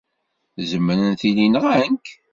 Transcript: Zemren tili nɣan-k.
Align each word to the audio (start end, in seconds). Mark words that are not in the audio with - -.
Zemren 0.69 1.01
tili 1.19 1.47
nɣan-k. 1.47 2.07